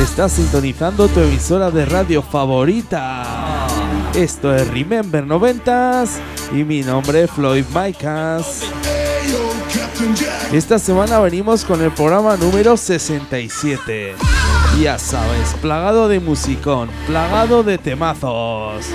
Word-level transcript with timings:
Estás 0.00 0.32
sintonizando 0.32 1.08
tu 1.08 1.20
emisora 1.20 1.70
de 1.70 1.84
radio 1.84 2.22
favorita. 2.22 3.66
Esto 4.14 4.54
es 4.54 4.66
Remember 4.68 5.26
90s 5.26 6.12
y 6.52 6.64
mi 6.64 6.80
nombre 6.80 7.24
es 7.24 7.30
Floyd 7.30 7.66
Micas. 7.74 8.62
Esta 10.52 10.78
semana 10.78 11.18
venimos 11.20 11.66
con 11.66 11.82
el 11.82 11.90
programa 11.90 12.38
número 12.38 12.78
67. 12.78 14.14
Ya 14.80 14.98
sabes, 14.98 15.54
plagado 15.60 16.08
de 16.08 16.18
musicón, 16.18 16.88
plagado 17.06 17.62
de 17.62 17.76
temazos. 17.76 18.86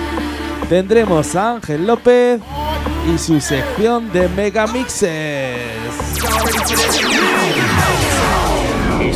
Tendremos 0.70 1.36
a 1.36 1.52
Ángel 1.52 1.86
López 1.86 2.42
y 3.14 3.20
su 3.20 3.40
sección 3.40 4.12
de 4.12 4.28
Megamixes. 4.30 5.54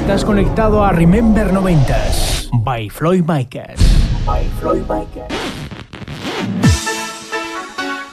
Estás 0.09 0.25
conectado 0.25 0.83
a 0.83 0.91
Remember 0.91 1.53
90s 1.53 2.49
by 2.63 2.89
Floyd 2.89 3.23
Micas. 3.27 3.79
By 4.25 4.43
Floyd 4.59 4.81
Micas. 4.89 5.27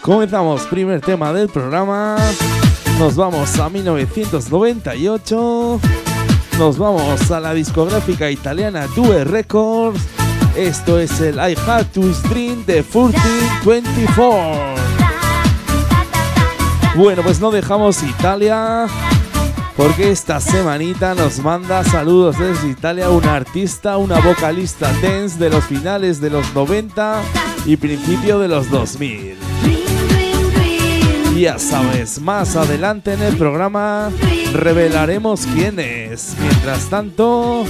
Comenzamos, 0.03 0.65
primer 0.65 1.01
tema 1.01 1.33
del 1.33 1.49
programa. 1.49 2.19
Nos 2.99 3.17
vamos 3.17 3.59
a 3.59 3.71
1998. 3.71 5.81
Nos 6.59 6.77
vamos 6.77 7.31
a 7.31 7.41
la 7.41 7.55
discográfica 7.55 8.31
italiana 8.31 8.87
Due 8.95 9.25
Records. 9.25 10.07
Esto 10.55 11.01
es 11.01 11.19
el 11.23 11.37
I 11.37 11.57
Had 11.67 11.87
to 11.95 12.03
Stream 12.13 12.67
de 12.67 12.83
1424. 12.83 14.75
Bueno, 16.95 17.23
pues 17.23 17.41
no 17.41 17.51
dejamos 17.51 18.03
Italia. 18.03 18.87
Porque 19.77 20.11
esta 20.11 20.41
semanita 20.41 21.15
nos 21.15 21.39
manda 21.41 21.85
saludos 21.85 22.39
desde 22.39 22.71
Italia 22.71 23.11
una 23.11 23.35
artista, 23.35 23.99
una 23.99 24.19
vocalista 24.21 24.91
dance 25.03 25.39
de 25.39 25.51
los 25.51 25.65
finales 25.65 26.21
de 26.21 26.31
los 26.31 26.55
90 26.55 27.21
y 27.67 27.77
principio 27.77 28.39
de 28.39 28.49
los 28.49 28.71
2000. 28.71 29.37
Ya 31.39 31.59
sabes, 31.59 32.19
más 32.23 32.57
adelante 32.57 33.13
en 33.13 33.21
el 33.21 33.37
programa 33.37 34.11
revelaremos 34.55 35.47
quién 35.55 35.79
es. 35.79 36.35
Mientras 36.41 36.89
tanto, 36.89 37.65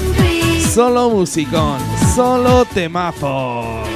solo 0.72 1.10
musicón, 1.10 1.80
solo 2.14 2.64
temazos. 2.66 3.95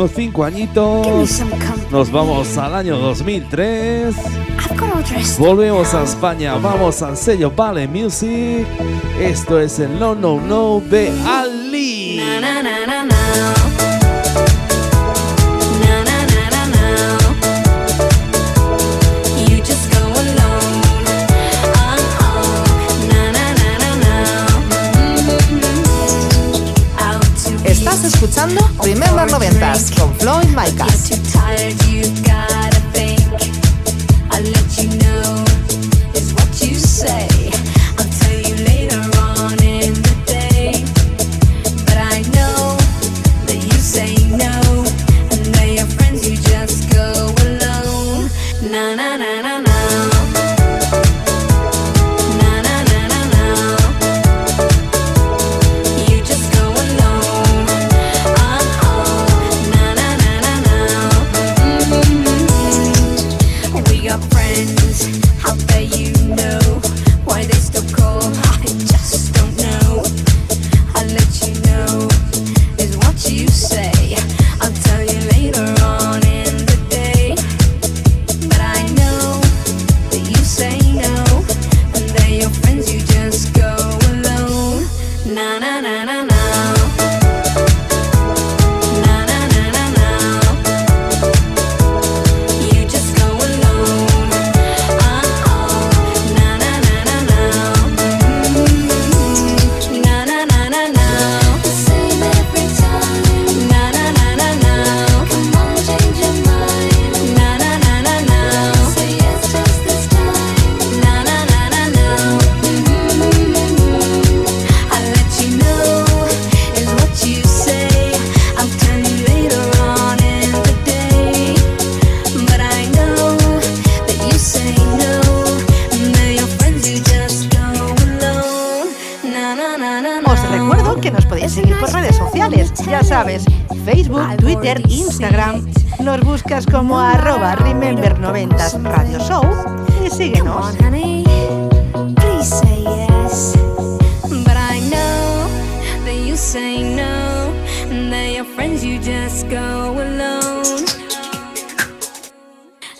últimos 0.00 0.10
cinco 0.14 0.44
añitos. 0.44 1.42
Nos 1.90 2.10
vamos 2.10 2.56
al 2.56 2.74
año 2.74 2.98
2003. 2.98 4.14
Volvemos 5.38 5.92
a 5.94 6.04
España, 6.04 6.54
vamos 6.56 7.02
al 7.02 7.16
sello 7.16 7.50
Vale 7.54 7.86
Music. 7.86 8.66
Esto 9.20 9.60
es 9.60 9.78
el 9.78 9.98
No 9.98 10.14
No 10.14 10.40
No 10.40 10.80
de 10.80 11.12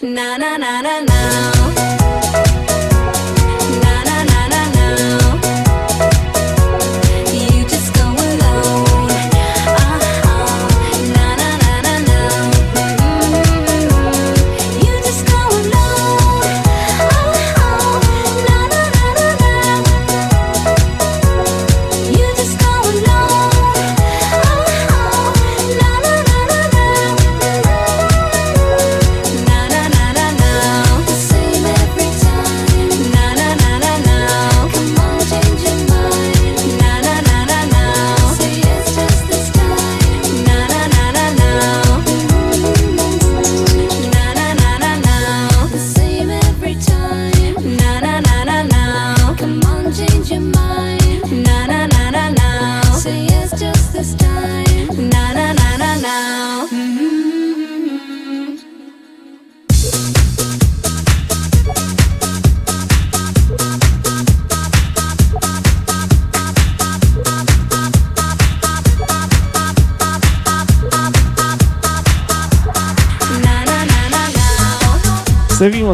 na 0.03 0.39
na 0.39 0.57
na 0.57 0.81
na 0.81 1.01
na. 1.05 2.10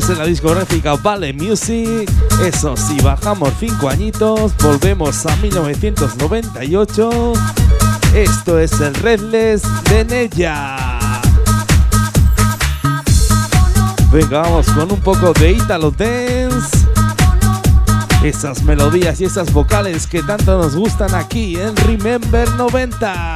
en 0.09 0.19
la 0.19 0.27
discográfica 0.27 0.95
Vale 0.95 1.33
Music. 1.33 2.11
Eso 2.45 2.77
si 2.77 3.01
bajamos 3.01 3.53
5 3.59 3.89
añitos, 3.89 4.53
volvemos 4.63 5.27
a 5.27 5.35
1998. 5.37 7.33
Esto 8.15 8.59
es 8.59 8.81
el 8.81 8.95
Redless 8.95 9.63
de 9.91 10.05
Nella. 10.05 10.77
Venga, 14.13 14.43
vamos 14.43 14.67
con 14.71 14.93
un 14.93 15.01
poco 15.01 15.33
de 15.33 15.53
Italo 15.53 15.91
Dance. 15.91 16.87
Esas 18.23 18.63
melodías 18.63 19.21
y 19.21 19.25
esas 19.25 19.53
vocales 19.53 20.07
que 20.07 20.23
tanto 20.23 20.59
nos 20.59 20.77
gustan 20.77 21.15
aquí 21.15 21.57
en 21.57 21.75
Remember 21.77 22.49
90. 22.53 23.36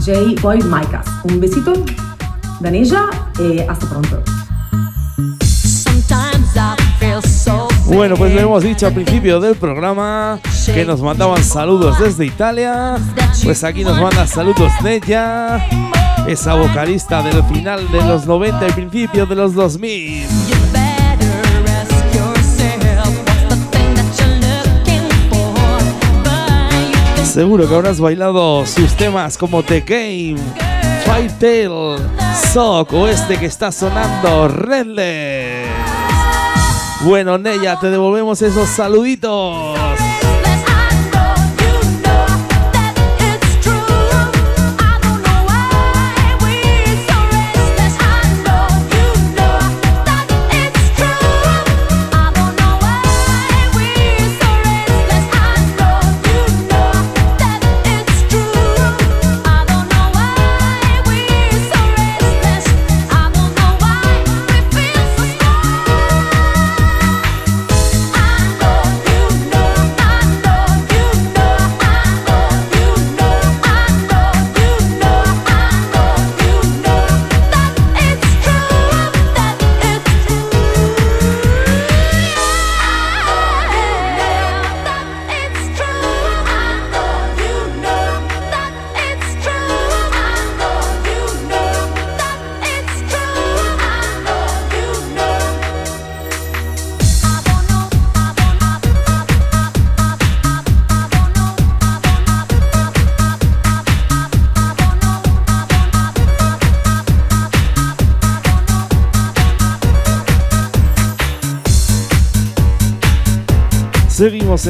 DJ 0.00 0.34
Boy 0.40 0.58
Micas. 0.62 1.06
Un 1.24 1.40
besito, 1.40 1.74
Daneja, 2.60 3.10
y 3.38 3.60
hasta 3.60 3.86
pronto. 3.86 4.22
Bueno, 7.84 8.16
pues 8.16 8.34
lo 8.34 8.40
hemos 8.40 8.62
dicho 8.62 8.86
al 8.86 8.94
principio 8.94 9.40
del 9.40 9.56
programa 9.56 10.40
que 10.64 10.86
nos 10.86 11.02
mandaban 11.02 11.44
saludos 11.44 11.98
desde 11.98 12.24
Italia. 12.24 12.96
Pues 13.44 13.62
aquí 13.62 13.84
nos 13.84 14.00
manda 14.00 14.26
saludos 14.26 14.72
de 14.82 14.96
ella, 14.96 15.68
esa 16.26 16.54
vocalista 16.54 17.22
del 17.22 17.42
final 17.44 17.90
de 17.90 18.02
los 18.02 18.26
90 18.26 18.68
y 18.68 18.72
principio 18.72 19.26
de 19.26 19.34
los 19.34 19.52
2000. 19.52 20.59
Seguro 27.40 27.66
que 27.66 27.74
habrás 27.74 27.98
bailado 27.98 28.66
sus 28.66 28.94
temas 28.98 29.38
como 29.38 29.62
The 29.62 29.80
Game, 29.80 30.36
Fight 31.06 31.32
Tail, 31.38 31.96
Sock 32.52 32.92
o 32.92 33.08
este 33.08 33.38
que 33.38 33.46
está 33.46 33.72
sonando, 33.72 34.46
Redless. 34.46 35.66
Bueno, 37.00 37.38
Neya, 37.38 37.80
te 37.80 37.88
devolvemos 37.88 38.42
esos 38.42 38.68
saluditos. 38.68 39.74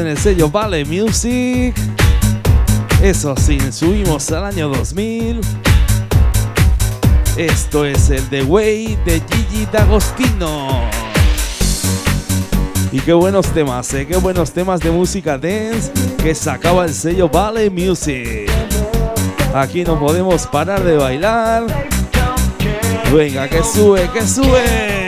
En 0.00 0.06
el 0.08 0.18
sello 0.18 0.50
Vale 0.50 0.84
Music. 0.84 1.74
Eso 3.02 3.34
sí, 3.36 3.58
subimos 3.70 4.30
al 4.32 4.44
año 4.44 4.68
2000. 4.68 5.40
Esto 7.36 7.84
es 7.84 8.10
el 8.10 8.22
The 8.28 8.42
Way 8.42 8.98
de 9.04 9.22
Gigi 9.30 9.66
D'Agostino. 9.72 10.88
Y 12.92 13.00
qué 13.00 13.12
buenos 13.12 13.46
temas, 13.48 13.92
¿eh? 13.94 14.06
qué 14.06 14.16
buenos 14.16 14.52
temas 14.52 14.80
de 14.80 14.90
música 14.90 15.38
dance 15.38 15.92
que 16.22 16.34
sacaba 16.34 16.84
el 16.84 16.94
sello 16.94 17.28
Vale 17.28 17.70
Music. 17.70 18.50
Aquí 19.54 19.84
no 19.84 19.98
podemos 19.98 20.46
parar 20.46 20.82
de 20.82 20.96
bailar. 20.96 21.64
Venga, 23.12 23.48
que 23.48 23.62
sube, 23.62 24.08
que 24.12 24.26
sube. 24.26 24.99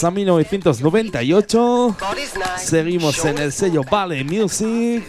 Vámonos 0.00 0.04
a 0.04 0.10
1998. 0.10 1.96
Seguimos 2.58 3.24
en 3.24 3.38
el 3.38 3.52
sello 3.52 3.82
Valley 3.82 4.22
Music. 4.22 5.02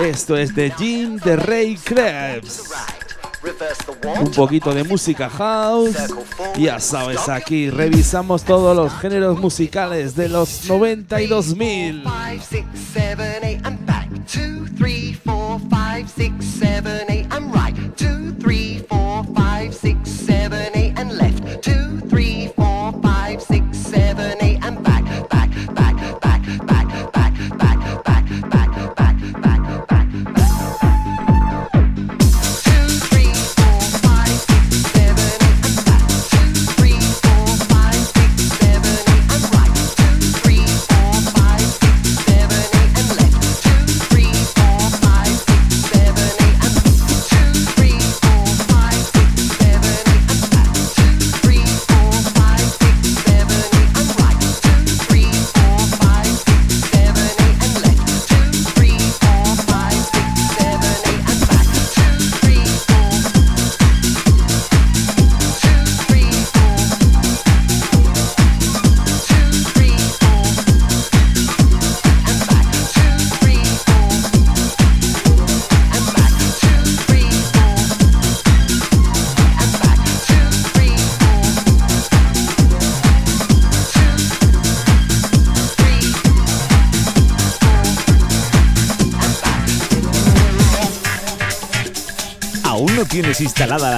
Esto 0.00 0.36
es 0.36 0.54
de 0.54 0.70
Jim 0.70 1.16
de 1.16 1.36
Ray 1.36 1.76
Krebs. 1.76 2.70
Un 4.20 4.30
poquito 4.30 4.72
de 4.72 4.84
música 4.84 5.28
house. 5.28 5.96
Ya 6.58 6.78
sabes, 6.80 7.28
aquí 7.28 7.68
revisamos 7.70 8.44
todos 8.44 8.76
los 8.76 8.92
géneros 9.00 9.38
musicales 9.38 10.14
de 10.14 10.28
los 10.28 10.68
92.000. 10.68 12.02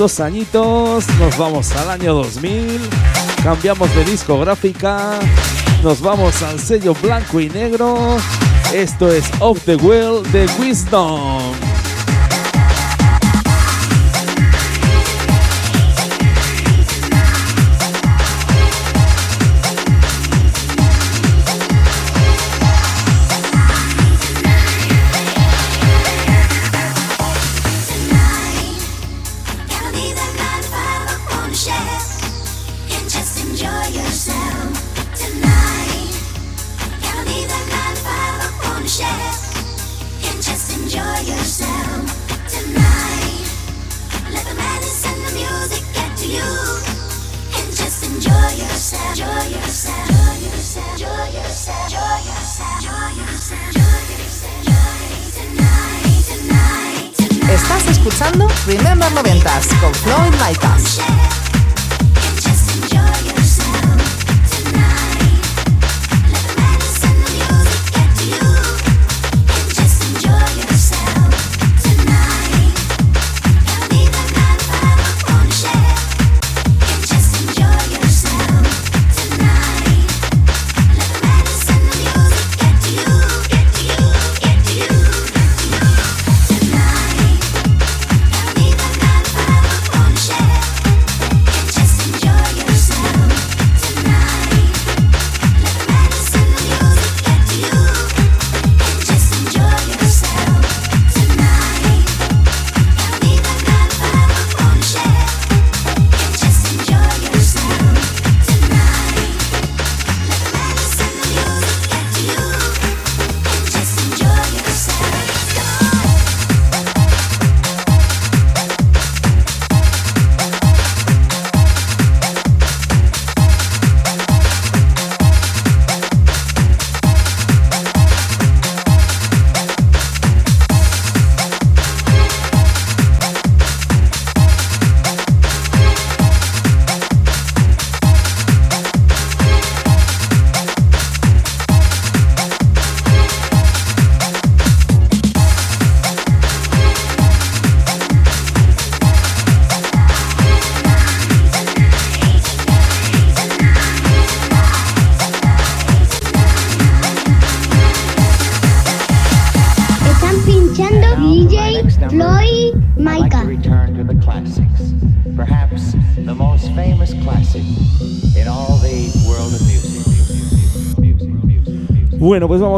dos 0.00 0.18
añitos, 0.18 1.06
nos 1.18 1.36
vamos 1.36 1.72
al 1.72 1.90
año 1.90 2.14
2000, 2.14 2.80
cambiamos 3.44 3.94
de 3.94 4.02
discográfica, 4.06 5.18
nos 5.82 6.00
vamos 6.00 6.42
al 6.42 6.58
sello 6.58 6.94
blanco 7.02 7.38
y 7.38 7.50
negro. 7.50 8.16
Esto 8.72 9.12
es 9.12 9.30
Of 9.40 9.60
the 9.66 9.76
Will 9.76 10.22
de 10.32 10.48
Wisdom. 10.58 11.49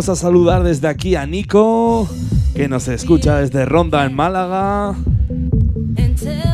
Vamos 0.02 0.18
a 0.18 0.20
saludar 0.20 0.64
desde 0.64 0.88
aquí 0.88 1.14
a 1.14 1.24
Nico, 1.26 2.08
que 2.56 2.66
nos 2.66 2.88
escucha 2.88 3.36
desde 3.36 3.64
Ronda 3.64 4.04
en 4.04 4.16
Málaga. 4.16 4.96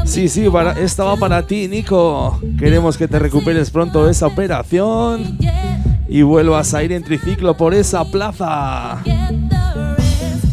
Sí, 0.05 0.29
sí, 0.29 0.51
para, 0.51 0.73
esta 0.73 1.05
va 1.05 1.17
para 1.17 1.47
ti, 1.47 1.67
Nico. 1.67 2.39
Queremos 2.59 2.99
que 2.99 3.09
te 3.09 3.19
recuperes 3.19 3.71
pronto 3.71 4.05
de 4.05 4.11
esa 4.11 4.27
operación 4.27 5.39
y 6.11 6.21
vuelvas 6.21 6.75
a 6.75 6.85
ir 6.85 6.93
en 6.93 7.03
triciclo 7.03 7.57
por 7.57 7.73
esa 7.73 8.05
plaza. 8.05 9.03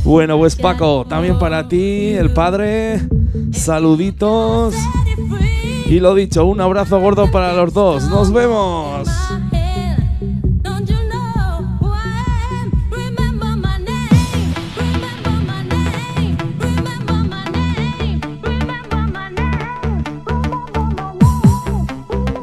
Bueno, 0.05 0.37
pues 0.37 0.55
Paco, 0.55 1.05
también 1.05 1.37
para 1.37 1.67
ti, 1.67 2.13
el 2.13 2.31
padre. 2.31 3.01
Saluditos. 3.51 4.73
Y 5.87 5.99
lo 5.99 6.15
dicho, 6.15 6.45
un 6.45 6.61
abrazo 6.61 7.01
gordo 7.01 7.29
para 7.29 7.51
los 7.51 7.73
dos. 7.73 8.07
Nos 8.07 8.31
vemos. 8.31 9.09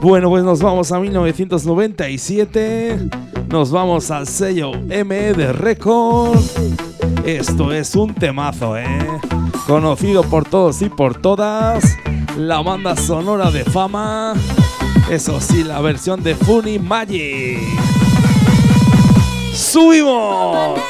Bueno, 0.02 0.28
pues 0.30 0.42
nos 0.42 0.60
vamos 0.60 0.90
a 0.90 0.98
1997. 0.98 2.98
Nos 3.48 3.70
vamos 3.70 4.10
al 4.10 4.26
sello 4.26 4.72
ME 4.72 5.32
de 5.32 5.52
Records. 5.52 6.56
Esto 7.24 7.72
es 7.72 7.94
un 7.94 8.12
temazo, 8.12 8.76
¿eh? 8.76 8.98
Conocido 9.64 10.24
por 10.24 10.44
todos 10.44 10.82
y 10.82 10.88
por 10.88 11.20
todas. 11.20 11.96
La 12.36 12.60
banda 12.62 12.96
sonora 12.96 13.52
de 13.52 13.62
fama. 13.62 14.34
Eso 15.08 15.40
sí, 15.40 15.62
la 15.62 15.80
versión 15.80 16.20
de 16.24 16.34
Funny 16.34 16.80
Magic. 16.80 17.60
¡Subimos! 19.54 20.80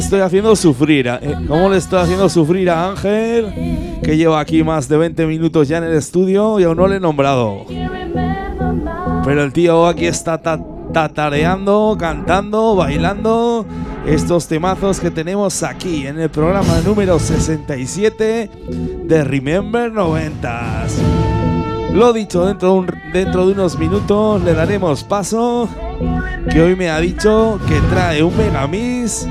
Le 0.00 0.04
estoy 0.06 0.20
haciendo 0.20 0.56
sufrir? 0.56 1.10
a- 1.10 1.16
eh, 1.20 1.34
¿Cómo 1.46 1.68
le 1.68 1.76
estoy 1.76 2.00
haciendo 2.00 2.26
sufrir 2.30 2.70
a 2.70 2.88
Ángel? 2.88 3.52
Que 4.02 4.16
lleva 4.16 4.40
aquí 4.40 4.64
más 4.64 4.88
de 4.88 4.96
20 4.96 5.26
minutos 5.26 5.68
ya 5.68 5.76
en 5.76 5.84
el 5.84 5.92
estudio 5.92 6.58
y 6.58 6.64
aún 6.64 6.78
no 6.78 6.88
le 6.88 6.96
he 6.96 7.00
nombrado. 7.00 7.66
Pero 9.26 9.42
el 9.44 9.52
tío 9.52 9.86
aquí 9.86 10.06
está 10.06 10.38
ta- 10.38 10.58
tatareando, 10.94 11.98
cantando, 12.00 12.74
bailando 12.76 13.66
estos 14.06 14.48
temazos 14.48 14.98
que 15.00 15.10
tenemos 15.10 15.62
aquí 15.62 16.06
en 16.06 16.18
el 16.18 16.30
programa 16.30 16.80
número 16.82 17.18
67 17.18 18.50
de 19.04 19.24
Remember 19.24 19.92
90s. 19.92 20.94
Lo 21.92 22.12
dicho, 22.14 22.46
dentro 22.46 22.72
de, 22.72 22.78
un- 22.78 22.94
dentro 23.12 23.46
de 23.46 23.52
unos 23.52 23.78
minutos 23.78 24.42
le 24.44 24.54
daremos 24.54 25.04
paso. 25.04 25.68
Que 26.50 26.62
hoy 26.62 26.74
me 26.74 26.88
ha 26.88 26.98
dicho 27.00 27.60
que 27.68 27.78
trae 27.94 28.22
un 28.22 28.34
megamix 28.34 29.26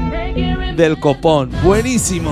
del 0.76 1.00
copón. 1.00 1.52
Buenísimo. 1.64 2.32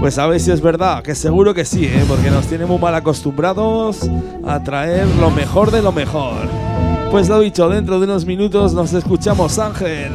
Pues 0.00 0.18
a 0.18 0.26
ver 0.26 0.40
si 0.40 0.50
es 0.50 0.60
verdad, 0.60 1.02
que 1.02 1.14
seguro 1.14 1.54
que 1.54 1.64
sí, 1.64 1.84
¿eh? 1.84 2.04
porque 2.08 2.30
nos 2.30 2.46
tiene 2.46 2.66
muy 2.66 2.78
mal 2.78 2.94
acostumbrados 2.94 4.10
a 4.44 4.62
traer 4.62 5.06
lo 5.20 5.30
mejor 5.30 5.70
de 5.70 5.80
lo 5.80 5.92
mejor. 5.92 6.48
Pues 7.10 7.28
lo 7.28 7.38
dicho, 7.40 7.68
dentro 7.68 8.00
de 8.00 8.06
unos 8.06 8.24
minutos 8.24 8.74
nos 8.74 8.92
escuchamos, 8.94 9.58
Ángel. 9.58 10.12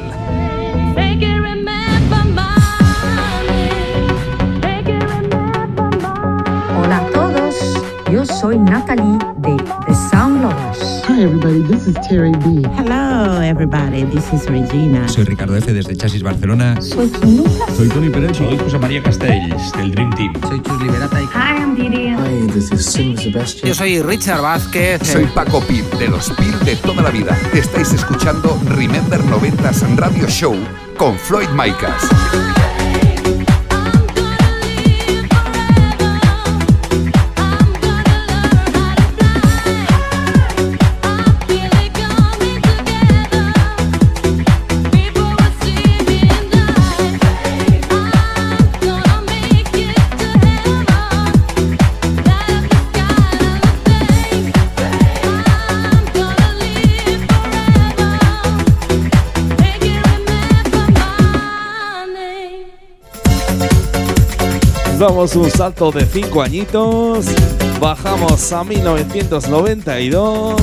Yo 8.18 8.26
soy 8.26 8.58
Natalie 8.58 9.20
de 9.38 9.56
The 9.86 9.94
Sound 10.10 10.42
Lovers. 10.42 11.04
Hi 11.08 11.22
everybody, 11.22 11.62
this 11.72 11.86
is 11.86 11.94
Terry 12.10 12.32
B. 12.32 12.68
Hello, 12.76 13.40
everybody. 13.40 14.06
This 14.06 14.34
is 14.34 14.50
Regina. 14.50 15.08
Soy 15.08 15.24
Ricardo 15.24 15.56
F. 15.56 15.72
desde 15.72 15.96
Chasis 15.96 16.24
Barcelona. 16.24 16.82
Soy 16.82 17.12
Kim 17.12 17.38
Lucas. 17.38 17.76
Soy 17.78 17.88
Tony 17.90 18.10
Pérez. 18.10 18.36
Soy 18.36 18.58
José 18.58 18.80
María 18.80 19.04
Castells, 19.04 19.72
del 19.74 19.92
Dream 19.92 20.10
Team. 20.16 20.34
Soy 20.48 20.60
Chus 20.64 20.82
Liberata 20.82 21.22
y... 21.22 21.26
Hi, 21.26 21.62
I'm 21.62 21.76
Didi. 21.76 22.08
Hi, 22.08 22.48
this 22.54 22.72
is 22.72 22.84
Sim 22.88 23.16
Sebastian. 23.16 23.68
Yo 23.68 23.76
soy 23.76 24.02
Richard 24.02 24.42
Vázquez. 24.42 25.00
Soy 25.04 25.26
Paco 25.28 25.62
Pil, 25.62 25.86
de 26.00 26.08
los 26.08 26.32
Pil 26.32 26.58
de 26.66 26.76
toda 26.78 27.04
la 27.04 27.12
vida. 27.12 27.38
Estáis 27.54 27.94
escuchando 27.94 28.60
Remember 28.66 29.22
90s 29.26 29.96
Radio 29.96 30.28
Show 30.28 30.56
con 30.98 31.16
Floyd 31.20 31.50
Micas. 31.50 32.67
Damos 65.00 65.36
un 65.36 65.52
salto 65.52 65.92
de 65.92 66.06
5 66.06 66.42
añitos, 66.42 67.28
bajamos 67.80 68.52
a 68.52 68.64
1992, 68.64 70.60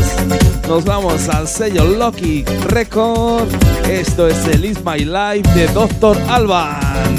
nos 0.68 0.84
vamos 0.84 1.28
al 1.28 1.46
sello 1.46 1.84
Lucky 1.84 2.44
Record. 2.66 3.46
Esto 3.88 4.26
es 4.26 4.44
el 4.48 4.64
Is 4.64 4.78
My 4.84 5.04
Life 5.04 5.48
de 5.54 5.68
Dr. 5.68 6.18
Alban. 6.28 7.14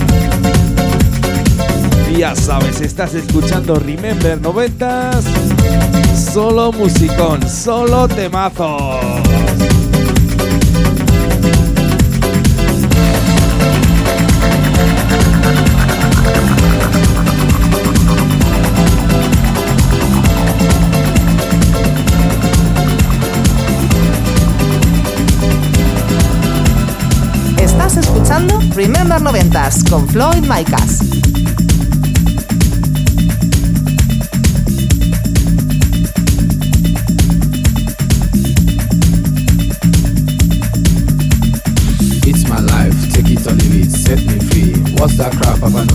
Ya 2.17 2.35
sabes, 2.35 2.81
estás 2.81 3.13
escuchando 3.13 3.75
Remember 3.75 4.41
90s. 4.41 5.23
Solo 6.33 6.73
musicón, 6.73 7.47
solo 7.49 8.09
temazos. 8.09 8.99
Remember 28.75 29.17
90s 29.21 29.89
con 29.89 30.05
Floyd 30.09 30.45
Micas. 30.47 30.99
It's 42.25 42.43
my 42.49 42.59
life, 42.59 42.93
take 43.13 43.31
it 43.31 43.47
or 43.47 43.53
leave 43.53 43.85
it, 43.85 43.91
set 43.91 44.19
me 44.25 44.39
free. 44.39 44.73
What's 44.97 45.17
that 45.19 45.31
crap? 45.31 45.59
Know 45.61 45.94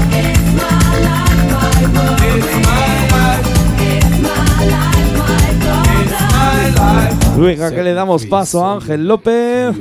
Venga, 7.41 7.71
que 7.71 7.81
le 7.81 7.95
damos 7.95 8.27
paso 8.27 8.63
a 8.63 8.75
Ángel 8.75 9.07
López. 9.07 9.75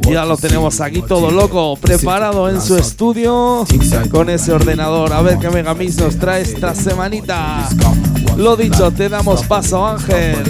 Ya 0.00 0.26
lo 0.26 0.36
tenemos 0.36 0.82
aquí 0.82 1.00
todo 1.00 1.30
loco, 1.30 1.78
preparado 1.80 2.50
en 2.50 2.60
su 2.60 2.76
estudio 2.76 3.64
con 4.10 4.28
ese 4.28 4.52
ordenador. 4.52 5.14
A 5.14 5.22
ver 5.22 5.38
qué 5.38 5.48
Megamix 5.48 5.96
nos 5.96 6.18
trae 6.18 6.42
esta 6.42 6.74
semanita. 6.74 7.66
Lo 8.36 8.54
dicho, 8.54 8.90
te 8.90 9.08
damos 9.08 9.44
paso, 9.44 9.86
Ángel. 9.86 10.44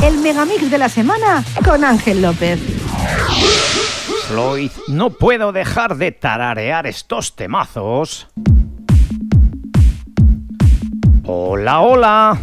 El 0.00 0.18
megamix 0.18 0.70
de 0.70 0.78
la 0.78 0.88
semana 0.88 1.44
con 1.64 1.82
Ángel 1.82 2.22
López. 2.22 2.60
Floyd, 4.28 4.70
no 4.86 5.10
puedo 5.10 5.50
dejar 5.50 5.96
de 5.96 6.12
tararear 6.12 6.86
estos 6.86 7.34
temazos. 7.34 8.28
Hola, 11.34 11.80
hola. 11.80 12.38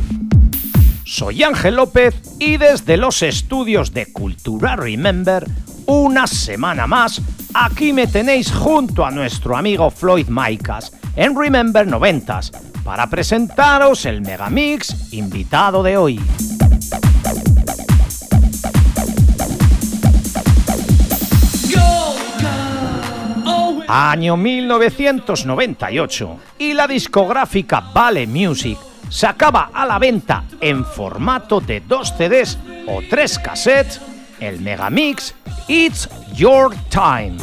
Soy 1.06 1.44
Ángel 1.44 1.76
López 1.76 2.16
y 2.40 2.58
desde 2.58 2.98
los 2.98 3.22
estudios 3.22 3.94
de 3.94 4.12
Cultura 4.12 4.76
Remember, 4.76 5.46
una 5.86 6.26
semana 6.26 6.88
más, 6.88 7.22
aquí 7.54 7.94
me 7.94 8.08
tenéis 8.08 8.52
junto 8.52 9.06
a 9.06 9.12
nuestro 9.12 9.56
amigo 9.56 9.92
Floyd 9.92 10.30
Maicas 10.30 10.92
en 11.16 11.40
Remember 11.40 11.88
90s 11.88 12.50
para 12.84 13.08
presentaros 13.08 14.08
el 14.08 14.22
Megamix 14.22 15.14
invitado 15.14 15.84
de 15.84 15.96
hoy. 15.96 16.20
Año 23.92 24.38
1998 24.38 26.40
y 26.60 26.74
la 26.74 26.86
discográfica 26.86 27.80
Vale 27.92 28.28
Music 28.28 28.78
sacaba 29.10 29.72
a 29.74 29.84
la 29.88 29.98
venta 29.98 30.44
en 30.62 30.86
formato 30.86 31.60
de 31.60 31.82
dos 31.82 32.14
CDs 32.16 32.60
o 32.86 33.02
tres 33.10 33.40
cassettes 33.40 34.00
el 34.40 34.62
Megamix 34.62 35.34
It's 35.68 36.08
Your 36.36 36.76
Time. 36.92 37.38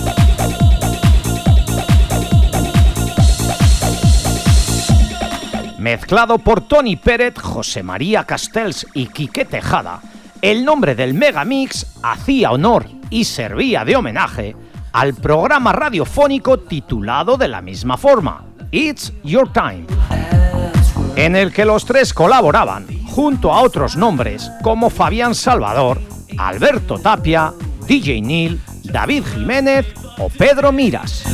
Mezclado 5.79 6.39
por 6.39 6.69
Tony 6.69 6.95
Pérez, 6.95 7.41
José 7.41 7.83
María 7.83 8.23
Castells 8.23 8.87
y 8.95 9.09
Quique 9.09 9.47
Tejada, 9.47 10.01
el 10.41 10.65
nombre 10.65 10.95
del 10.95 11.13
Megamix 11.13 11.99
hacía 12.05 12.53
honor 12.53 12.87
y 13.11 13.25
servía 13.25 13.85
de 13.85 13.97
homenaje 13.97 14.55
al 14.97 15.13
programa 15.13 15.75
radiofónico 15.75 16.59
titulado 16.59 17.37
de 17.37 17.49
la 17.49 17.61
misma 17.61 17.99
forma, 17.99 18.47
It's 18.71 19.13
Your 19.23 19.53
Time, 19.53 19.85
en 21.17 21.37
el 21.37 21.53
que 21.53 21.67
los 21.67 21.85
tres 21.85 22.15
colaboraban 22.15 22.87
junto 23.05 23.53
a 23.53 23.61
otros 23.61 23.95
nombres 23.99 24.51
como 24.63 24.89
Fabián 24.89 25.35
Salvador, 25.35 26.01
Alberto 26.39 26.99
Tapia, 26.99 27.53
DJ 27.87 28.23
Neil, 28.23 28.59
David 28.85 29.25
Jiménez 29.35 29.87
o 30.17 30.31
Pedro 30.31 30.73
Miras. 30.73 31.25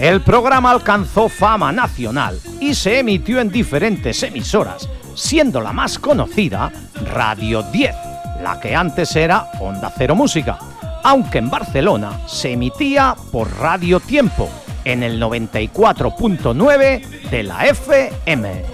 El 0.00 0.22
programa 0.22 0.72
alcanzó 0.72 1.28
fama 1.28 1.70
nacional 1.70 2.40
y 2.58 2.74
se 2.74 2.98
emitió 2.98 3.40
en 3.40 3.50
diferentes 3.50 4.20
emisoras, 4.24 4.88
siendo 5.14 5.60
la 5.60 5.72
más 5.72 5.96
conocida 6.00 6.72
Radio 7.14 7.62
10, 7.62 7.94
la 8.42 8.58
que 8.58 8.74
antes 8.74 9.14
era 9.14 9.46
Onda 9.60 9.92
Cero 9.96 10.16
Música, 10.16 10.58
aunque 11.06 11.38
en 11.38 11.48
Barcelona 11.48 12.26
se 12.26 12.54
emitía 12.54 13.14
por 13.30 13.48
Radio 13.60 14.00
Tiempo 14.00 14.50
en 14.84 15.04
el 15.04 15.22
94.9 15.22 17.30
de 17.30 17.42
la 17.44 17.64
FM. 17.64 18.64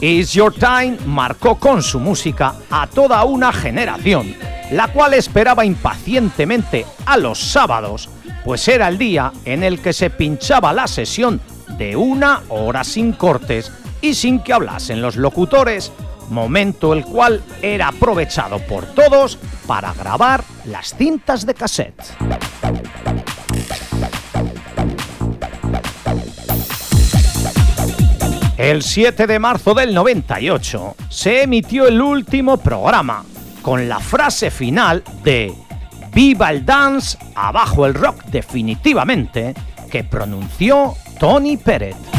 Is 0.00 0.34
Your 0.34 0.54
Time 0.54 0.98
marcó 1.04 1.56
con 1.56 1.82
su 1.82 1.98
música 1.98 2.54
a 2.70 2.86
toda 2.86 3.24
una 3.24 3.52
generación, 3.52 4.36
la 4.70 4.86
cual 4.92 5.14
esperaba 5.14 5.64
impacientemente 5.64 6.86
a 7.04 7.16
los 7.16 7.40
sábados, 7.40 8.08
pues 8.44 8.68
era 8.68 8.86
el 8.86 8.98
día 8.98 9.32
en 9.44 9.64
el 9.64 9.80
que 9.80 9.92
se 9.92 10.10
pinchaba 10.10 10.72
la 10.72 10.86
sesión 10.86 11.40
de 11.76 11.96
una 11.96 12.42
hora 12.50 12.84
sin 12.84 13.14
cortes 13.14 13.72
y 14.00 14.14
sin 14.14 14.38
que 14.38 14.52
hablasen 14.52 15.02
los 15.02 15.16
locutores, 15.16 15.90
momento 16.30 16.92
el 16.92 17.04
cual 17.04 17.42
era 17.62 17.88
aprovechado 17.88 18.58
por 18.60 18.86
todos 18.86 19.38
para 19.66 19.92
grabar 19.94 20.44
las 20.64 20.94
cintas 20.94 21.46
de 21.46 21.54
cassette. 21.54 22.02
El 28.56 28.82
7 28.82 29.26
de 29.26 29.38
marzo 29.38 29.74
del 29.74 29.92
98 29.92 30.96
se 31.10 31.42
emitió 31.42 31.86
el 31.86 32.00
último 32.00 32.56
programa 32.56 33.24
con 33.60 33.88
la 33.88 34.00
frase 34.00 34.50
final 34.50 35.04
de 35.22 35.52
Viva 36.14 36.50
el 36.50 36.64
dance, 36.64 37.18
abajo 37.34 37.84
el 37.84 37.92
rock 37.92 38.24
definitivamente, 38.28 39.54
que 39.90 40.02
pronunció 40.02 40.94
Tony 41.18 41.58
Pérez. 41.58 42.15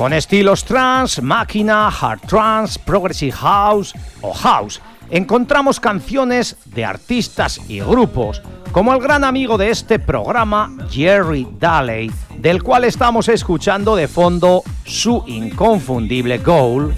Con 0.00 0.14
estilos 0.14 0.64
trance, 0.64 1.20
máquina, 1.20 1.88
hard 1.88 2.22
trance, 2.22 2.80
progressive 2.86 3.32
house 3.32 3.92
o 4.22 4.32
house. 4.32 4.80
Encontramos 5.10 5.78
canciones 5.78 6.56
de 6.64 6.86
artistas 6.86 7.60
y 7.68 7.80
grupos, 7.80 8.40
como 8.72 8.94
el 8.94 9.00
gran 9.02 9.24
amigo 9.24 9.58
de 9.58 9.68
este 9.68 9.98
programa, 9.98 10.74
Jerry 10.90 11.46
Daly, 11.58 12.10
del 12.38 12.62
cual 12.62 12.84
estamos 12.84 13.28
escuchando 13.28 13.94
de 13.94 14.08
fondo 14.08 14.62
su 14.86 15.22
inconfundible 15.26 16.38
Goal, 16.38 16.94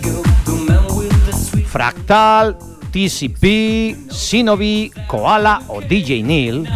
Fractal, 1.67 2.57
TCP, 2.93 4.12
Sinovi, 4.12 4.93
Koala 5.09 5.61
o 5.67 5.81
DJ 5.81 6.23
Neil 6.23 6.69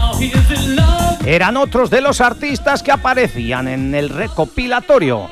eran 1.27 1.57
otros 1.57 1.91
de 1.91 2.01
los 2.01 2.21
artistas 2.21 2.85
que 2.85 2.93
aparecían 2.93 3.67
en 3.67 3.95
el 3.97 4.11
recopilatorio. 4.11 5.29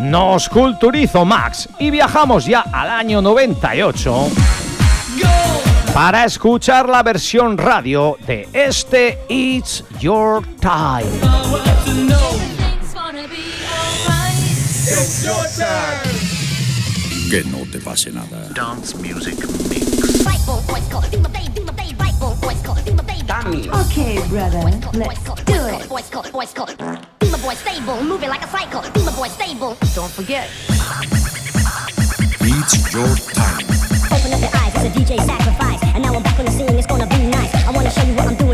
Nos 0.00 0.48
culturizo 0.48 1.24
Max 1.24 1.68
y 1.78 1.90
viajamos 1.90 2.46
ya 2.46 2.60
al 2.72 2.90
año 2.90 3.20
98 3.20 4.28
para 5.92 6.24
escuchar 6.24 6.88
la 6.88 7.02
versión 7.02 7.58
radio 7.58 8.16
de 8.26 8.48
este 8.52 9.18
It's 9.28 9.84
Your 10.00 10.46
Time. 10.60 11.04
It's 14.90 15.24
your 15.24 15.46
time. 15.56 16.28
Que 17.30 17.44
no 17.44 17.58
te 17.70 17.78
pase 17.78 18.10
nada. 18.10 18.48
Dance 18.54 18.96
Music 18.96 19.36
Mix. 19.68 19.88
Okay, 23.48 24.20
brother, 24.28 24.60
let's 24.92 25.24
do 25.44 25.66
it. 25.72 25.88
boy 27.38 27.54
stable, 27.54 28.02
moving 28.04 28.28
like 28.28 28.44
a 28.44 28.48
cycle. 28.48 28.82
Beamer 28.92 29.12
boy 29.12 29.28
stable. 29.28 29.74
Don't 29.94 30.12
forget. 30.12 30.50
It's 32.40 32.92
your 32.92 33.08
time. 33.32 33.64
Open 34.12 34.32
up 34.32 34.40
your 34.40 34.52
eyes, 34.52 34.72
it's 34.76 34.84
a 34.84 34.90
DJ 34.92 35.16
sacrifice. 35.24 35.80
And 35.94 36.02
now 36.02 36.14
I'm 36.14 36.22
back 36.22 36.38
on 36.38 36.44
the 36.44 36.50
scene, 36.50 36.76
it's 36.76 36.86
gonna 36.86 37.06
be 37.06 37.24
nice. 37.28 37.54
I 37.64 37.70
wanna 37.70 37.90
show 37.90 38.02
you 38.02 38.14
what 38.16 38.26
I'm 38.26 38.36
doing, 38.36 38.47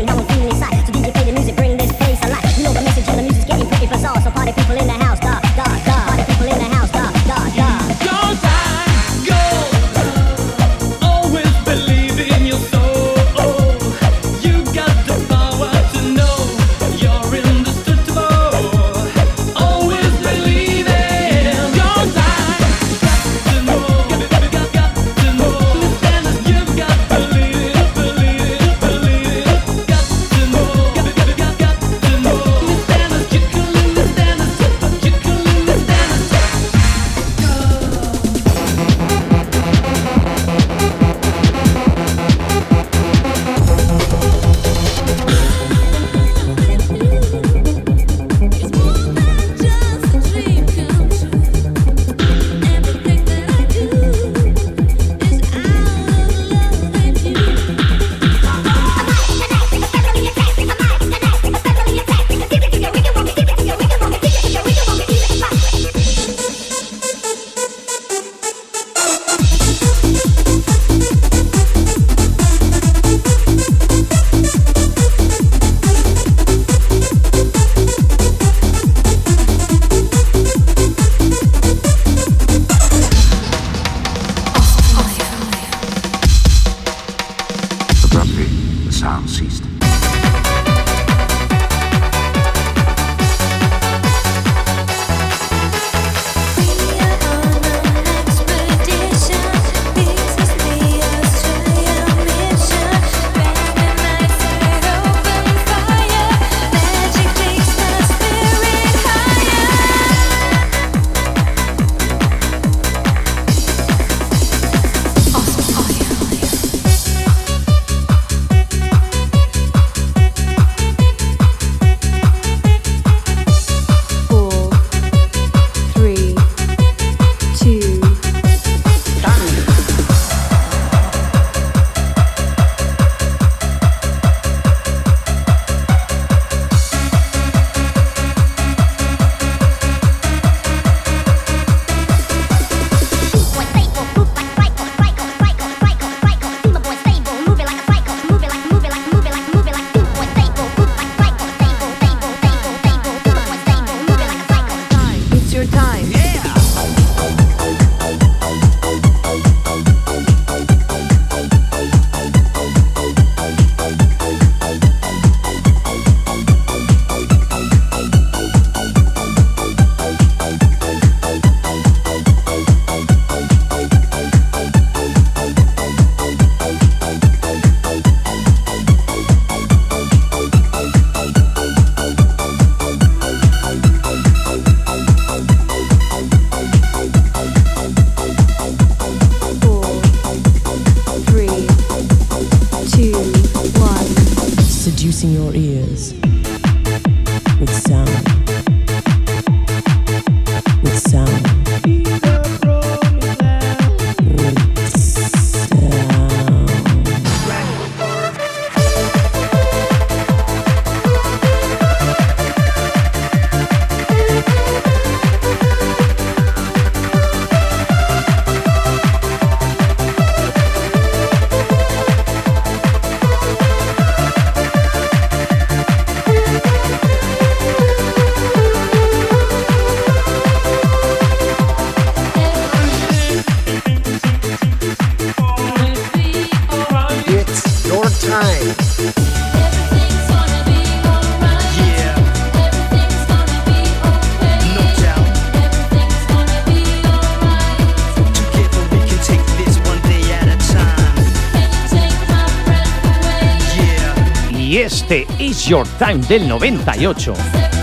este 255.07 255.27
Is 255.37 255.65
Your 255.65 255.87
Time 255.99 256.17
del 256.27 256.47
98 256.47 257.35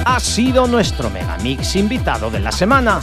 ha 0.04 0.18
sido 0.18 0.66
nuestro 0.66 1.08
Megamix 1.08 1.76
invitado 1.76 2.32
de 2.32 2.40
la 2.40 2.50
semana. 2.50 3.00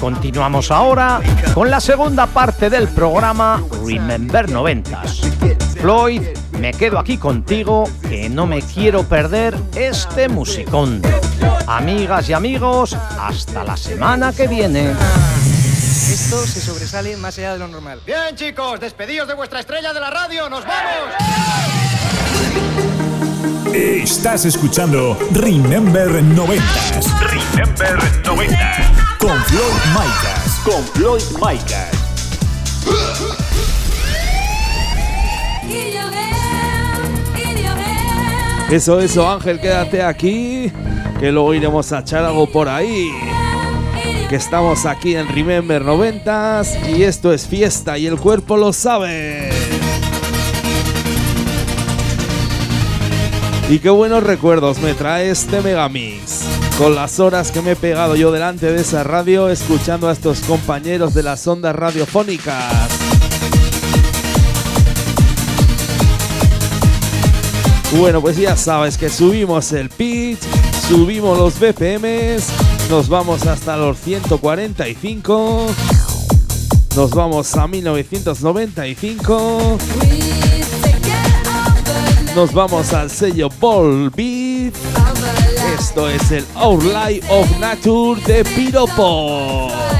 Continuamos 0.00 0.72
ahora 0.72 1.20
con 1.54 1.70
la 1.70 1.78
segunda 1.78 2.26
parte 2.26 2.68
del 2.68 2.88
programa 2.88 3.62
Remember 3.86 4.50
90s. 4.50 5.20
Floyd, 5.80 6.22
me 6.58 6.72
quedo 6.72 6.98
aquí 6.98 7.16
contigo 7.16 7.84
que 8.08 8.28
no 8.28 8.44
me 8.44 8.60
quiero 8.60 9.04
perder 9.04 9.56
este 9.76 10.28
musicón. 10.28 11.00
Amigas 11.68 12.28
y 12.30 12.32
amigos, 12.32 12.96
hasta 13.20 13.62
la 13.62 13.76
semana 13.76 14.32
que 14.32 14.48
viene. 14.48 14.90
Esto 14.90 16.44
se 16.44 16.60
sobresale 16.60 17.16
más 17.18 17.38
allá 17.38 17.52
de 17.52 17.60
lo 17.60 17.68
normal. 17.68 18.00
Bien, 18.04 18.34
chicos, 18.34 18.80
despedidos 18.80 19.28
de 19.28 19.34
vuestra 19.34 19.60
estrella 19.60 19.92
de 19.92 20.00
la 20.00 20.10
radio. 20.10 20.50
¡Nos 20.50 20.64
vamos! 20.64 22.83
Estás 23.72 24.44
escuchando 24.44 25.16
Remember 25.32 26.08
90s. 26.08 27.18
Remember 27.20 27.98
90s. 28.22 29.18
Con 29.18 29.36
Floyd 29.44 29.82
Micas. 29.94 30.60
Con 30.64 30.84
Floyd 30.92 31.22
Micas. 31.40 31.90
Eso, 38.70 39.00
eso, 39.00 39.30
Ángel, 39.30 39.60
quédate 39.60 40.02
aquí. 40.02 40.70
Que 41.18 41.32
luego 41.32 41.54
iremos 41.54 41.90
a 41.92 42.00
echar 42.00 42.24
algo 42.24 42.46
por 42.50 42.68
ahí. 42.68 43.10
Que 44.28 44.36
estamos 44.36 44.84
aquí 44.84 45.16
en 45.16 45.28
Remember 45.28 45.82
90s 45.82 46.96
y 46.96 47.02
esto 47.02 47.32
es 47.32 47.46
fiesta 47.46 47.96
y 47.98 48.06
el 48.06 48.16
cuerpo 48.18 48.56
lo 48.56 48.72
sabe. 48.72 49.63
Y 53.68 53.78
qué 53.78 53.88
buenos 53.88 54.22
recuerdos 54.22 54.78
me 54.78 54.92
trae 54.92 55.30
este 55.30 55.62
Megamix. 55.62 56.42
Con 56.76 56.94
las 56.94 57.18
horas 57.18 57.50
que 57.50 57.62
me 57.62 57.72
he 57.72 57.76
pegado 57.76 58.14
yo 58.14 58.30
delante 58.30 58.70
de 58.70 58.82
esa 58.82 59.04
radio 59.04 59.48
escuchando 59.48 60.08
a 60.08 60.12
estos 60.12 60.40
compañeros 60.40 61.14
de 61.14 61.22
las 61.22 61.46
ondas 61.46 61.74
radiofónicas. 61.74 62.90
Bueno, 67.96 68.20
pues 68.20 68.36
ya 68.36 68.56
sabes 68.56 68.98
que 68.98 69.08
subimos 69.08 69.72
el 69.72 69.88
pitch, 69.88 70.40
subimos 70.88 71.38
los 71.38 71.54
BPMs, 71.58 72.48
nos 72.90 73.08
vamos 73.08 73.46
hasta 73.46 73.76
los 73.76 73.98
145, 74.00 75.66
nos 76.96 77.10
vamos 77.10 77.56
a 77.56 77.68
1995, 77.68 79.78
nos 82.34 82.52
vamos 82.52 82.92
al 82.92 83.10
sello 83.10 83.48
Ball 83.60 84.10
Beat. 84.10 84.74
Esto 85.78 86.08
es 86.08 86.30
el 86.32 86.44
Our 86.60 86.82
Life 86.82 87.26
of 87.30 87.58
Nature 87.58 88.20
de 88.22 88.44
Piropo. 88.44 89.93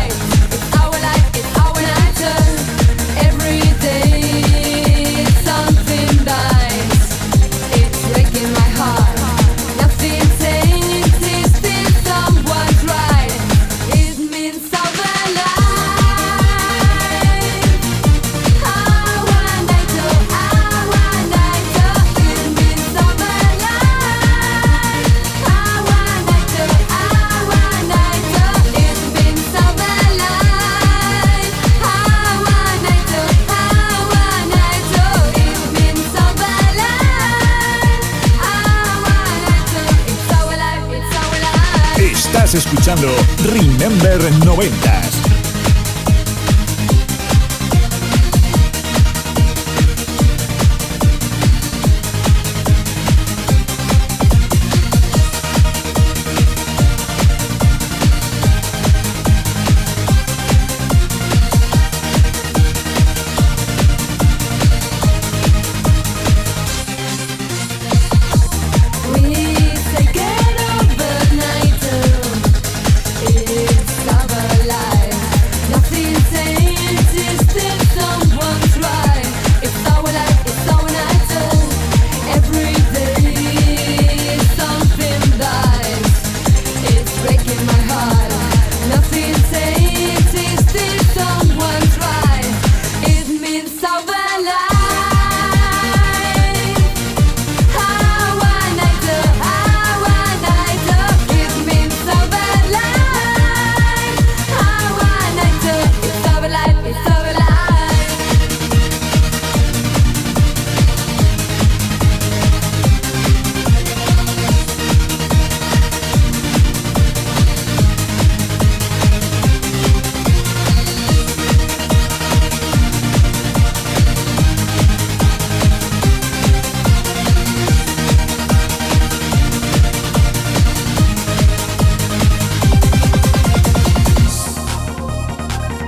Remember 44.14 44.46
90s. 44.46 44.83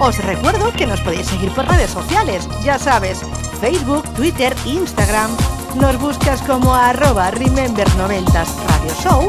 Os 0.07 0.19
recuerdo 0.19 0.73
que 0.73 0.87
nos 0.87 1.01
podéis 1.01 1.27
seguir 1.27 1.51
por 1.51 1.67
redes 1.67 1.91
sociales, 1.91 2.49
ya 2.63 2.79
sabes, 2.79 3.23
Facebook, 3.61 4.05
Twitter, 4.15 4.55
Instagram. 4.65 5.29
Nos 5.75 5.99
buscas 5.99 6.41
como 6.43 6.73
arroba 6.73 7.33
Remember90 7.33 8.47
Radio 8.69 8.95
Show 9.03 9.27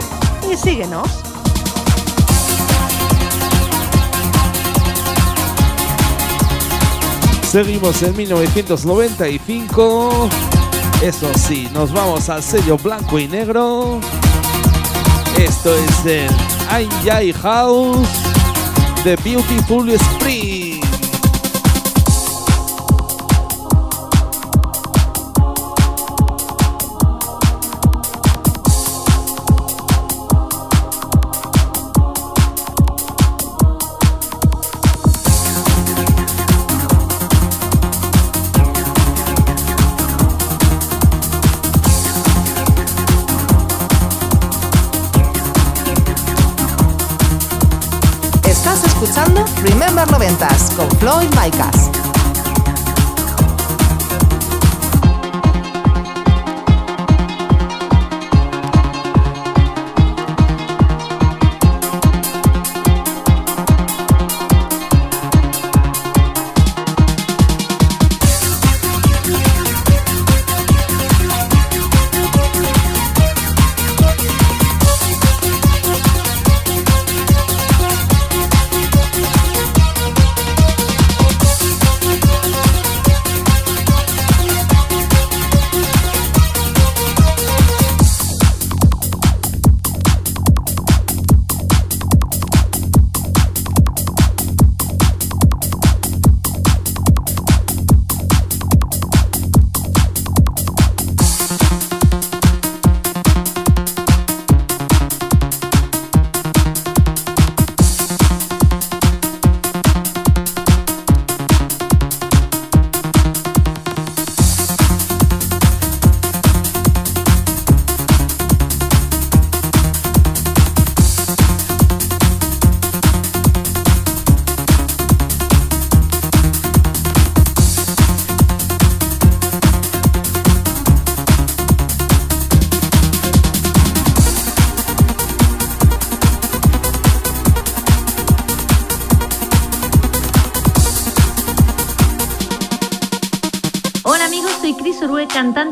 y 0.51 0.55
síguenos. 0.55 1.09
Seguimos 7.49 8.03
en 8.03 8.15
1995. 8.15 10.29
Eso 11.01 11.31
sí, 11.39 11.67
nos 11.73 11.91
vamos 11.91 12.29
al 12.29 12.43
sello 12.43 12.77
blanco 12.77 13.17
y 13.17 13.27
negro. 13.27 13.99
Esto 15.39 15.75
es 15.75 16.05
el 16.05 16.29
Anjay 16.69 17.33
House 17.33 18.07
de 19.03 19.15
Beautiful 19.23 19.89
Spring. 19.89 20.66
Remember 49.97 50.19
90s 50.19 50.75
con 50.75 50.87
Floyd 50.99 51.27
Micas. 51.41 52.06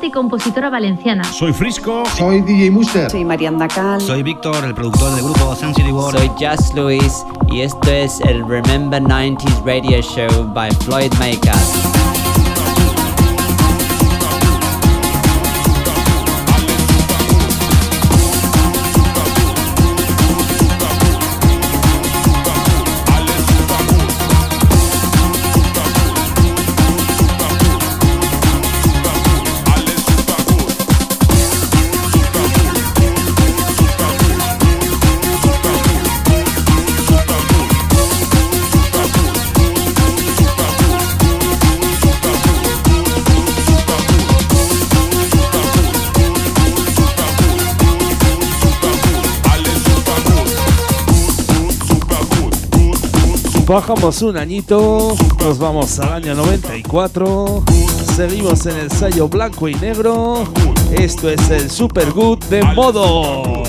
Cantante 0.06 0.08
y 0.08 0.12
compositora 0.12 0.70
valenciana. 0.70 1.24
Soy 1.24 1.54
Frisco. 1.54 2.04
Soy 2.18 2.42
DJ 2.42 2.72
Muster. 2.72 3.10
Soy 3.10 3.26
Mariana 3.26 3.68
Cal. 3.68 4.02
Soy 4.02 4.24
Víctor, 4.24 4.64
el 4.64 4.74
productor 4.74 5.14
del 5.16 5.24
grupo 5.24 5.56
Sensitive 5.56 5.92
World. 5.94 6.18
Soy 6.18 6.32
Just 6.40 6.76
Luis 6.76 7.26
y 7.48 7.62
esto 7.62 7.92
es 7.92 8.20
el 8.22 8.48
Remember 8.48 9.02
90s 9.02 9.64
Radio 9.66 10.02
Show 10.02 10.54
by 10.54 10.72
Floyd 10.84 11.14
Makers. 11.20 11.65
Bajamos 53.68 54.22
un 54.22 54.38
añito, 54.38 55.16
nos 55.40 55.58
vamos 55.58 56.00
al 56.00 56.14
año 56.14 56.36
94, 56.36 57.64
seguimos 58.16 58.64
en 58.68 58.78
el 58.78 58.92
sello 58.92 59.28
blanco 59.28 59.68
y 59.68 59.74
negro, 59.74 60.44
esto 60.92 61.32
es 61.32 61.50
el 61.50 61.72
Super 61.72 62.12
Good 62.12 62.44
de 62.46 62.62
modo. 62.62 63.64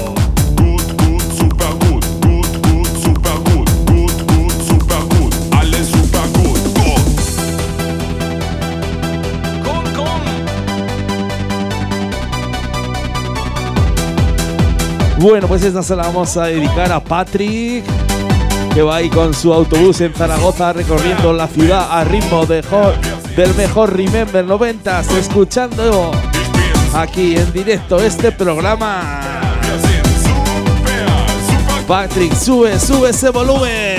Bueno, 15.18 15.48
pues 15.48 15.64
esta 15.64 15.82
se 15.82 15.96
la 15.96 16.02
vamos 16.02 16.36
a 16.36 16.44
dedicar 16.44 16.92
a 16.92 17.02
Patrick, 17.02 17.82
que 18.76 18.82
va 18.82 18.96
ahí 18.96 19.08
con 19.08 19.32
su 19.32 19.54
autobús 19.54 20.02
en 20.02 20.12
Zaragoza 20.12 20.70
recorriendo 20.74 21.32
la 21.32 21.48
ciudad 21.48 21.88
a 21.90 22.04
ritmo 22.04 22.44
de 22.44 22.62
del 23.34 23.54
mejor 23.54 23.96
Remember 23.96 24.44
90, 24.44 25.00
escuchando 25.18 26.10
aquí 26.92 27.36
en 27.36 27.50
directo 27.54 27.98
este 27.98 28.32
programa. 28.32 29.22
Patrick, 31.88 32.34
sube, 32.34 32.78
sube 32.78 33.08
ese 33.08 33.30
volumen. 33.30 33.95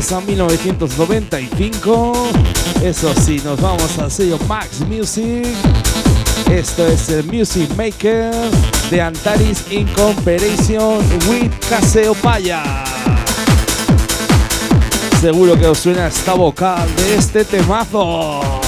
Volvemos 0.00 0.12
a 0.12 0.20
1995. 0.22 2.12
Eso 2.82 3.12
sí, 3.22 3.38
nos 3.44 3.60
vamos 3.60 3.98
al 3.98 4.10
sello 4.10 4.38
Max 4.48 4.80
Music. 4.88 5.46
Esto 6.50 6.86
es 6.86 7.10
el 7.10 7.24
Music 7.24 7.68
Maker 7.76 8.32
de 8.90 9.02
Antares 9.02 9.70
in 9.70 9.86
Comparison 9.88 10.98
with 11.28 11.50
Caseopaya. 11.68 12.62
Seguro 15.20 15.58
que 15.58 15.66
os 15.66 15.78
suena 15.78 16.06
esta 16.06 16.32
vocal 16.32 16.88
de 16.96 17.16
este 17.16 17.44
temazo. 17.44 18.59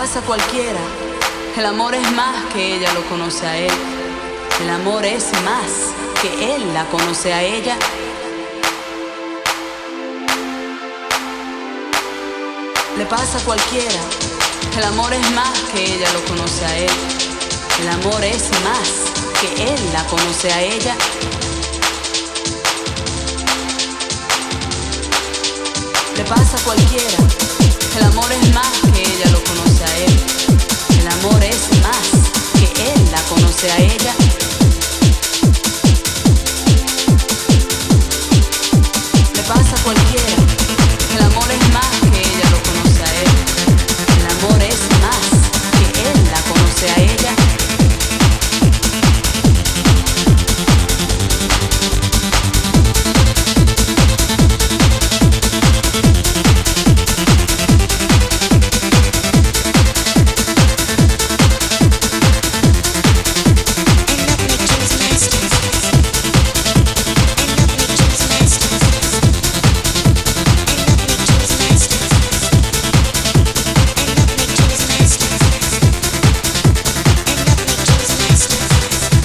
Pasa 0.00 0.20
a 0.20 0.22
cualquiera. 0.22 0.78
El 1.56 1.66
amor 1.66 1.92
es 1.92 2.12
más 2.12 2.44
que 2.52 2.76
ella 2.76 2.92
lo 2.92 3.02
conoce 3.08 3.44
a 3.44 3.56
él. 3.56 3.72
El 4.60 4.70
amor 4.70 5.04
es 5.04 5.24
más 5.44 5.70
que 6.22 6.54
él 6.54 6.72
la 6.72 6.84
conoce 6.84 7.32
a 7.32 7.42
ella. 7.42 7.76
Le 12.96 13.06
pasa 13.06 13.38
a 13.38 13.40
cualquiera. 13.40 14.00
El 14.76 14.84
amor 14.84 15.12
es 15.12 15.30
más 15.32 15.58
que 15.72 15.94
ella 15.94 16.08
lo 16.12 16.20
conoce 16.26 16.64
a 16.64 16.78
él. 16.78 16.96
El 17.80 17.88
amor 17.88 18.22
es 18.22 18.50
más 18.62 18.88
que 19.40 19.48
él 19.64 19.80
la 19.92 20.04
conoce 20.04 20.52
a 20.52 20.62
ella. 20.62 20.94
Le 26.16 26.24
pasa 26.24 26.56
a 26.56 26.60
cualquiera. 26.60 27.18
El 27.96 28.04
amor 28.04 28.30
es 28.30 28.54
más 28.54 28.78
que 28.92 28.97
conoce 33.58 33.70
a 33.70 33.78
ella. 33.78 34.14
Le 39.34 39.42
pasa 39.42 39.82
cualquiera. 39.82 40.47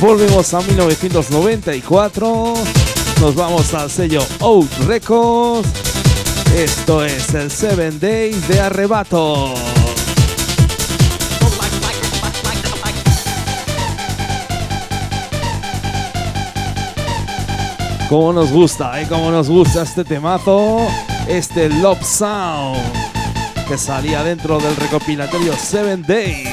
Volvemos 0.03 0.53
a 0.53 0.59
1994. 0.59 2.53
Nos 3.21 3.35
vamos 3.35 3.73
al 3.73 3.89
sello 3.89 4.21
Out 4.41 4.69
Records. 4.85 5.69
Esto 6.53 7.05
es 7.05 7.33
el 7.33 7.49
Seven 7.49 8.01
Days 8.01 8.45
de 8.49 8.59
Arrebato. 8.59 9.53
Como 18.09 18.33
nos 18.33 18.51
gusta, 18.51 18.99
¿eh? 18.99 19.07
Como 19.07 19.31
nos 19.31 19.47
gusta 19.47 19.83
este 19.83 20.03
temazo, 20.03 20.85
este 21.29 21.69
Love 21.69 22.03
Sound, 22.03 22.77
que 23.69 23.77
salía 23.77 24.21
dentro 24.21 24.59
del 24.59 24.75
recopilatorio 24.75 25.53
Seven 25.53 26.01
Days. 26.01 26.52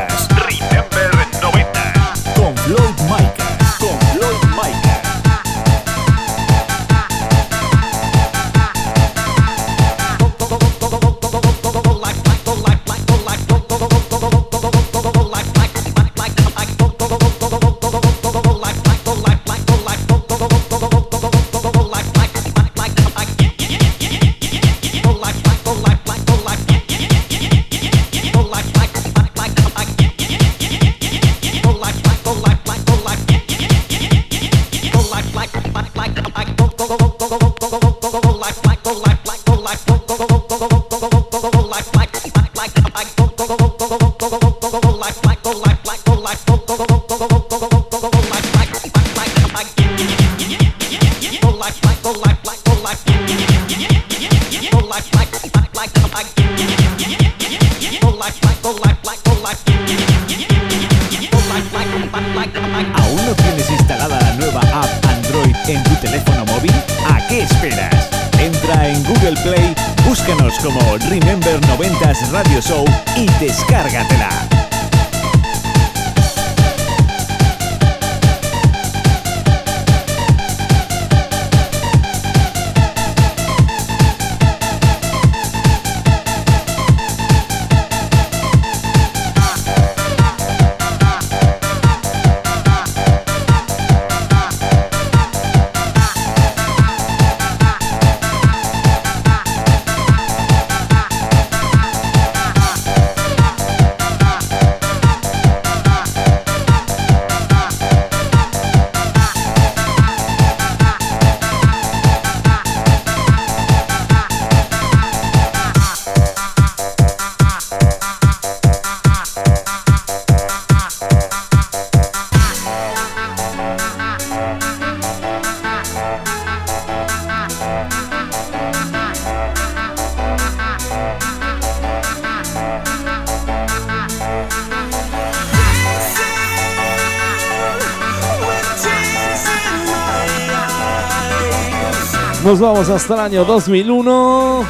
Vamos 142.61 142.89
hasta 142.89 143.15
el 143.15 143.19
año 143.21 143.43
2001. 143.43 144.63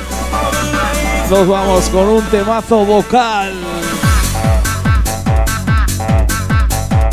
Nos 1.29 1.47
vamos 1.47 1.89
con 1.89 2.07
un 2.07 2.23
temazo 2.25 2.85
vocal. 2.85 3.53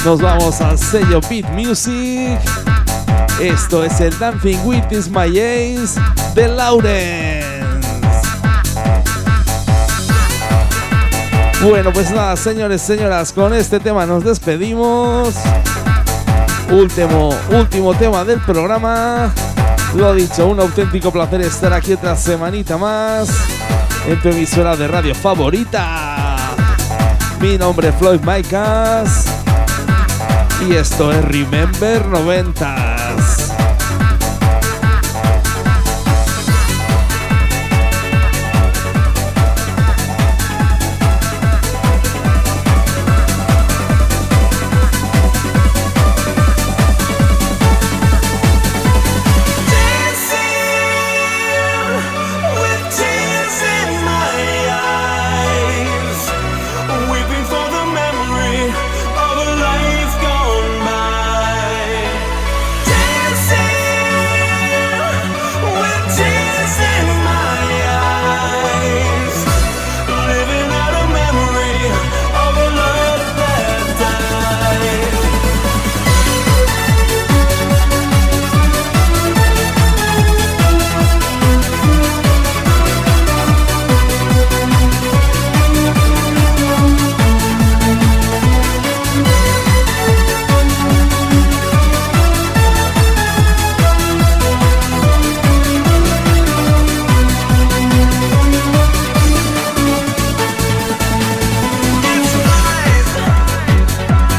Nos 0.05 0.21
vamos 0.21 0.61
al 0.61 0.79
sello 0.79 1.21
Beat 1.29 1.51
Music. 1.51 2.39
Esto 3.41 3.85
es 3.85 4.01
el 4.01 4.17
Dancing 4.19 4.59
with 4.65 4.85
Is 4.91 5.11
My 5.11 5.29
Ace 5.29 6.01
de 6.35 6.49
Lawrence. 6.49 7.69
Bueno, 11.63 11.93
pues 11.93 12.11
nada, 12.13 12.37
señores, 12.37 12.83
señoras, 12.83 13.33
con 13.33 13.53
este 13.53 13.81
tema 13.81 14.07
nos 14.07 14.23
despedimos. 14.23 15.35
Último, 16.71 17.31
último 17.51 17.95
tema 17.95 18.25
del 18.25 18.41
programa. 18.41 19.33
Lo 19.95 20.15
dicho, 20.15 20.47
un 20.47 20.61
auténtico 20.61 21.11
placer 21.11 21.41
estar 21.41 21.73
aquí 21.73 21.95
otra 21.95 22.15
semanita 22.15 22.77
más 22.77 23.29
en 24.07 24.21
tu 24.21 24.29
emisora 24.29 24.77
de 24.77 24.87
radio 24.87 25.15
favorita. 25.15 26.37
Mi 27.41 27.57
nombre 27.57 27.89
es 27.89 27.95
Floyd 27.97 28.21
Maicas 28.21 29.27
y 30.69 30.75
esto 30.75 31.13
es 31.13 31.25
Remember 31.25 32.05
90s. 32.05 32.88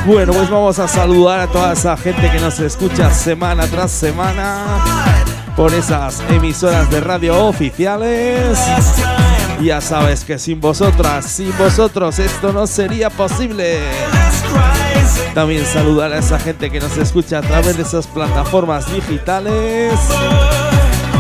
Bueno, 0.10 0.34
pues 0.34 0.50
vamos 0.50 0.80
a 0.80 0.88
saludar 0.88 1.40
a 1.40 1.46
toda 1.48 1.74
esa 1.74 1.96
gente 1.96 2.32
que 2.32 2.40
nos 2.40 2.60
escucha 2.60 3.14
semana 3.14 3.68
tras 3.68 3.92
semana 3.92 4.66
por 5.56 5.72
esas 5.72 6.24
emisoras 6.32 6.90
de 6.90 7.00
radio 7.00 7.46
oficiales. 7.46 8.58
Ya 9.62 9.80
sabes 9.80 10.26
que 10.26 10.40
sin 10.40 10.60
vosotras, 10.60 11.28
sin 11.28 11.56
vosotros 11.60 12.18
esto 12.18 12.52
no 12.52 12.66
sería 12.66 13.12
posible. 13.12 13.82
También 15.36 15.64
saludar 15.64 16.12
a 16.12 16.18
esa 16.18 16.40
gente 16.40 16.72
que 16.72 16.80
nos 16.80 16.98
escucha 16.98 17.38
a 17.38 17.42
través 17.42 17.78
de 17.78 17.84
esas 17.84 18.08
plataformas 18.08 18.92
digitales. 18.92 19.94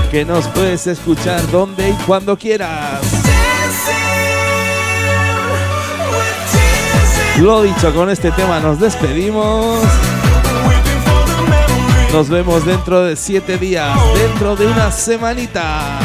Que 0.09 0.25
nos 0.25 0.47
puedes 0.47 0.87
escuchar 0.87 1.47
donde 1.51 1.91
y 1.91 1.93
cuando 2.07 2.35
quieras. 2.35 3.18
Lo 7.39 7.61
dicho, 7.61 7.93
con 7.93 8.09
este 8.09 8.31
tema 8.31 8.59
nos 8.59 8.79
despedimos. 8.79 9.79
Nos 12.11 12.27
vemos 12.27 12.65
dentro 12.65 13.03
de 13.03 13.15
siete 13.15 13.57
días, 13.57 13.97
dentro 14.15 14.57
de 14.57 14.67
una 14.67 14.91
semanita. 14.91 15.99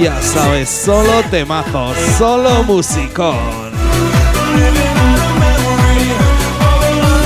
Ya 0.00 0.20
sabes, 0.20 0.68
solo 0.68 1.22
temazos, 1.30 1.96
solo 2.18 2.64
musicón. 2.64 3.70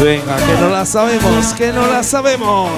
Venga, 0.03 0.37
que 0.37 0.61
no 0.61 0.69
la 0.69 0.85
sabemos, 0.85 1.55
que 1.55 1.73
no 1.73 1.87
la 1.87 2.03
sabemos. 2.03 2.69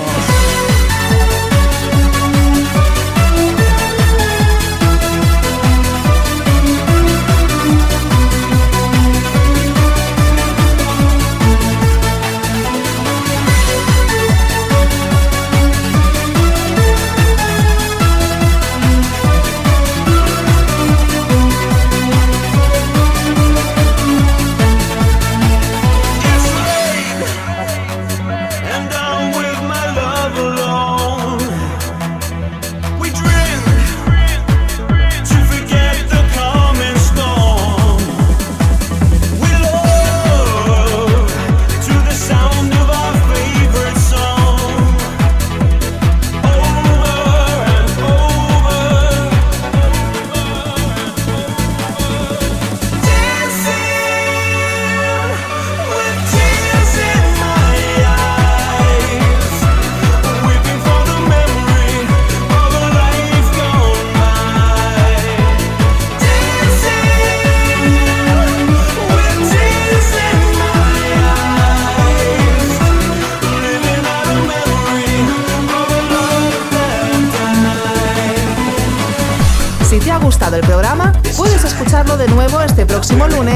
próximo 83.17 83.29
lunes. 83.29 83.56